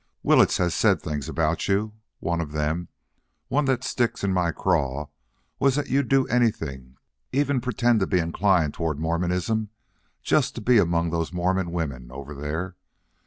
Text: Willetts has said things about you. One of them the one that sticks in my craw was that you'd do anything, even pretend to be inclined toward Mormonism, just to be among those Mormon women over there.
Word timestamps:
Willetts 0.23 0.57
has 0.57 0.73
said 0.73 0.99
things 0.99 1.29
about 1.29 1.67
you. 1.67 1.93
One 2.21 2.41
of 2.41 2.53
them 2.53 2.87
the 3.47 3.53
one 3.53 3.65
that 3.65 3.83
sticks 3.83 4.23
in 4.23 4.33
my 4.33 4.51
craw 4.51 5.05
was 5.59 5.75
that 5.75 5.89
you'd 5.91 6.07
do 6.07 6.25
anything, 6.25 6.97
even 7.31 7.61
pretend 7.61 7.99
to 7.99 8.07
be 8.07 8.17
inclined 8.17 8.73
toward 8.73 8.97
Mormonism, 8.99 9.69
just 10.23 10.55
to 10.55 10.61
be 10.61 10.79
among 10.79 11.11
those 11.11 11.31
Mormon 11.31 11.69
women 11.71 12.11
over 12.11 12.33
there. 12.33 12.77